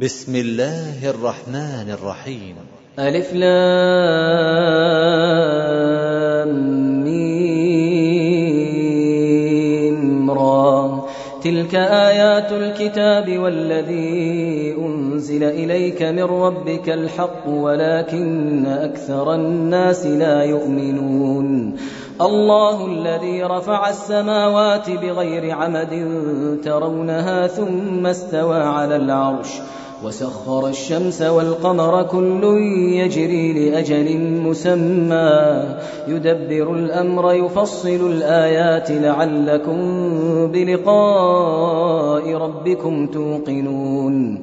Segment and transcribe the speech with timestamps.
[0.00, 2.56] بسم الله الرحمن الرحيم.
[2.98, 4.66] ألف لام
[11.44, 21.76] تلك آيات الكتاب والذي أنزل إليك من ربك الحق ولكن أكثر الناس لا يؤمنون.
[22.20, 26.08] الله الذي رفع السماوات بغير عمد
[26.64, 29.48] ترونها ثم استوى على العرش
[30.04, 32.44] وسخر الشمس والقمر كل
[32.92, 35.62] يجري لأجل مسمى.
[36.08, 39.78] يدبر الأمر يفصل الآيات لعلكم
[40.52, 44.42] بلقاء ربكم توقنون.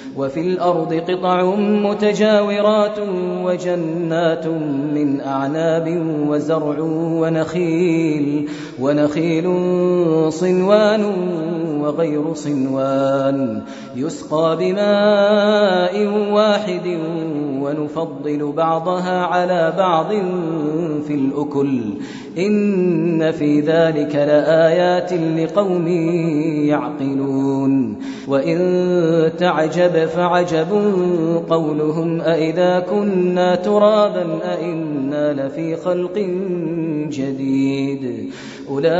[0.17, 2.99] وفي الأرض قطع متجاورات
[3.43, 4.47] وجنات
[4.93, 5.87] من أعناب
[6.27, 6.79] وزرع
[7.21, 8.49] ونخيل
[8.81, 9.47] ونخيل
[10.31, 11.03] صنوان
[11.81, 13.61] وغير صنوان.
[13.95, 16.97] يسقى بماء واحد
[17.61, 20.11] ونفضل بعضها على بعض
[21.07, 21.79] في الأكل.
[22.37, 25.87] إن في ذلك لآيات لقوم
[26.67, 27.95] يعقلون.
[28.27, 28.61] وإن
[29.37, 30.67] تعجب فعجب
[31.49, 36.17] قولهم أئذا كنا ترابا أئنا لفي خلق
[37.09, 38.29] جديد.
[38.69, 38.91] أولئك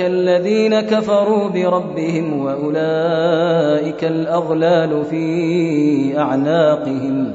[0.00, 7.34] الذين كفروا بربهم وأولئك الأغلال في أعناقهم.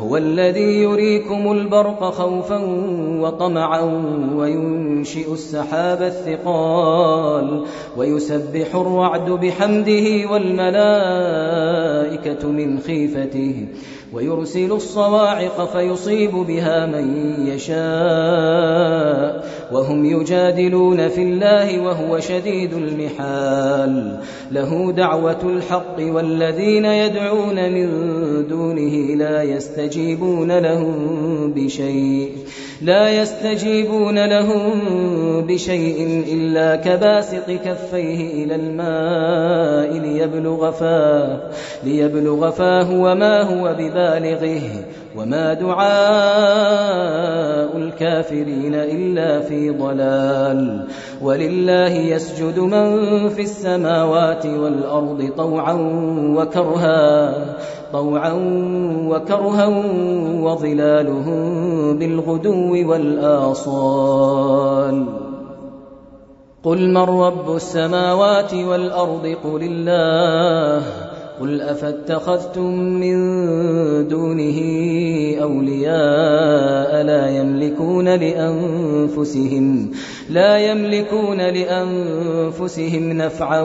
[0.00, 2.60] هو الذي يريكم البرق خوفا
[3.20, 3.80] وطمعا
[4.36, 7.64] وينشئ السحاب الثقال
[7.96, 10.30] ويسبح الرعد بحمده
[12.30, 13.66] والملائكه من خيفته
[14.12, 19.10] ويرسل الصواعق فيصيب بها من يشاء
[19.72, 24.18] وهم يجادلون في الله وهو شديد المحال
[24.50, 27.88] له دعوه الحق والذين يدعون من
[28.48, 32.32] دونه لا يستجيبون لهم بشيء
[32.82, 34.80] لا يستجيبون لهم
[35.46, 41.40] بشيء إلا كباسط كفيه إلى الماء ليبلغ فاه
[41.84, 42.19] ليبلغ
[42.50, 44.62] فاه وما هو ببالغه
[45.16, 46.90] وما دعاء
[47.76, 50.86] الكافرين إلا في ضلال
[51.22, 55.72] ولله يسجد من في السماوات والأرض طوعا
[56.36, 57.34] وكرها
[57.92, 58.32] طوعا
[59.08, 59.66] وكرها
[60.42, 64.40] وظلالهم بالغدو والآصال
[66.62, 70.82] قل من رب السماوات والأرض قل الله
[71.40, 73.18] قل أفاتخذتم من
[74.08, 74.58] دونه
[75.42, 79.90] أولياء لا يملكون لأنفسهم
[80.30, 83.62] لا يملكون لأنفسهم نفعا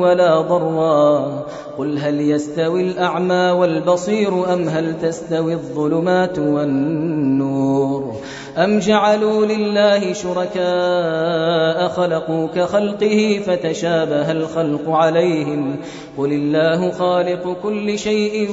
[0.00, 1.46] ولا ضرا
[1.78, 8.16] قل هل يستوي الأعمى والبصير أم هل تستوي الظلمات والنور
[8.56, 15.76] أم جعلوا لله شركاء خلقوا كخلقه فتشابه الخلق عليهم
[16.18, 18.50] قل الله خالق كل شيء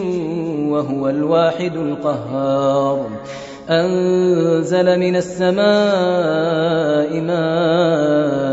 [0.70, 3.08] وهو الواحد القهار.
[3.70, 5.62] أنزل من السماء
[7.22, 8.53] ماء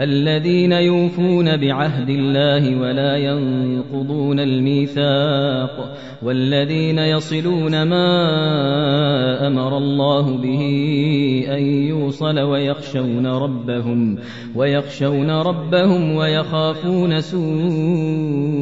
[0.00, 8.06] الذين يوفون بعهد الله ولا ينقضون الميثاق والذين يصلون ما
[9.46, 10.62] أمر الله به
[11.48, 14.18] أن يوصل ويخشون ربهم
[14.54, 18.61] ويخشون ربهم ويخافون سوء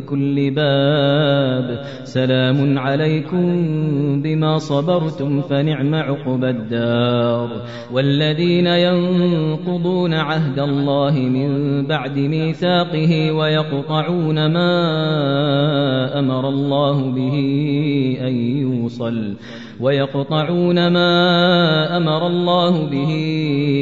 [0.00, 1.84] كل باب.
[2.04, 3.42] سلام عليكم
[4.22, 7.62] بما صبرتم فنعم عقبى الدار.
[7.92, 14.72] والذين ينقضون عهد الله من بعد ميثاقه ويقطعون ما
[16.18, 17.36] أمر الله به
[18.20, 19.34] أن يوصل.
[19.80, 23.12] ويقطعون ما أمر الله به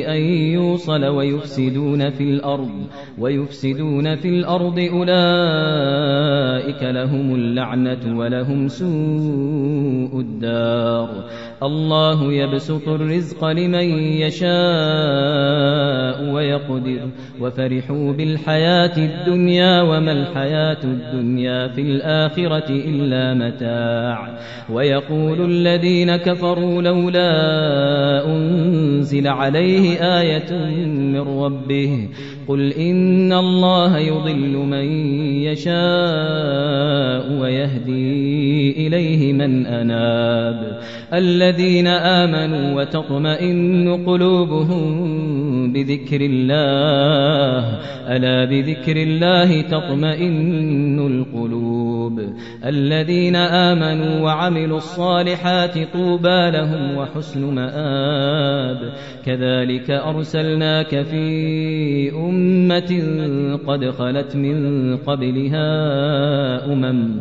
[0.09, 0.21] أن
[0.53, 2.71] يوصل ويفسدون في الأرض
[3.19, 5.23] ويفسدون في الأرض أولئك
[6.83, 11.09] لهم اللعنة ولهم سوء الدار.
[11.63, 13.85] الله يبسط الرزق لمن
[14.25, 14.51] يشاء
[16.35, 17.09] ويقدر.
[17.41, 24.39] وفرحوا بالحياة الدنيا وما الحياة الدنيا في الآخرة إلا متاع.
[24.73, 25.41] ويقول
[25.81, 30.53] الذين كفروا لولا أنزل عليه آية
[30.87, 32.09] من ربه
[32.49, 34.85] قل إن الله يضل من
[35.43, 40.81] يشاء ويهدي إليه من أناب
[41.15, 47.79] الذين آمنوا وتطمئن قلوبهم بذكر الله
[48.17, 51.80] ألا بذكر الله تطمئن القلوب
[52.65, 58.93] الذين آمنوا وعملوا الصالحات طوبى لهم وحسن مآب.
[59.27, 62.93] كذلك أرسلناك في أمة
[63.67, 65.67] قد خلت من قبلها
[66.73, 67.21] أمم.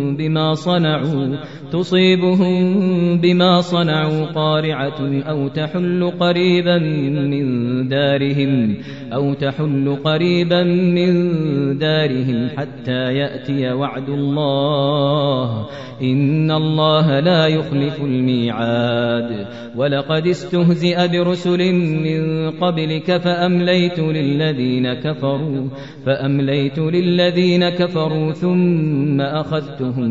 [0.15, 1.37] بما صنعوا
[1.71, 2.61] تصيبهم
[3.17, 8.75] بما صنعوا قارعة أو تحل قريبا من دارهم
[9.13, 11.13] أو تحل قريبا من
[11.77, 15.67] دارهم حتى يأتي وعد الله.
[16.01, 19.47] إن الله لا يخلف الميعاد.
[19.75, 25.67] ولقد استهزئ برسل من قبلك فأمليت للذين كفروا
[26.05, 30.10] فأمليت للذين كفروا ثم أخذتهم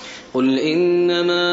[0.33, 1.49] قل إنما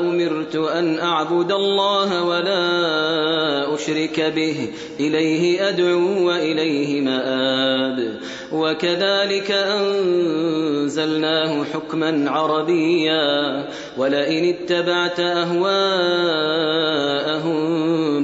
[0.00, 4.68] أمرت أن أعبد الله ولا أشرك به
[5.00, 8.20] إليه أدعو وإليه مآب.
[8.52, 13.68] وكذلك أنزلناه حكما عربيا
[13.98, 16.82] ولئن اتبعت أهواءهم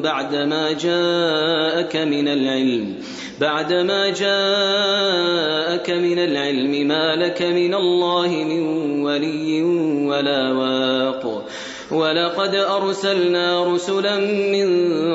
[0.00, 2.94] بعدما جاءك من العلم
[3.40, 8.62] بعدما جاءك من العلم ما لك من الله من
[9.02, 9.62] ولي
[10.08, 11.44] ولا واق.
[11.90, 14.16] ولقد أرسلنا رسلا
[14.52, 14.68] من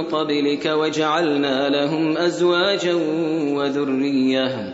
[0.04, 2.94] قبلك وجعلنا لهم أزواجا
[3.56, 4.74] وذرية.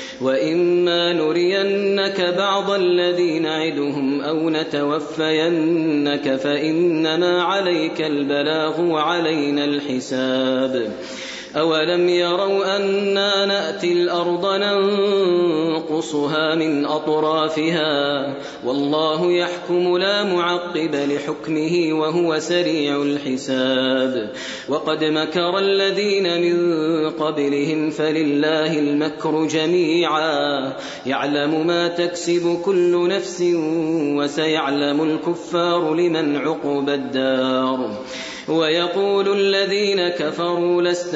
[0.21, 10.91] وإما نرينك بعض الذي نعدهم أو نتوفينك فإنما عليك البلاغ وعلينا الحساب
[11.55, 18.33] أولم يروا أنا نأتي الأرض ننقصها من أطرافها
[18.65, 24.31] والله يحكم لا معقب لحكمه وهو سريع الحساب
[24.69, 30.73] وقد مكر الذين من قبلهم فلله المكر جميعا
[31.05, 33.43] يعلم ما تكسب كل نفس
[34.17, 37.97] وسيعلم الكفار لمن عقب الدار
[38.47, 41.15] ويقول الذين كفروا لست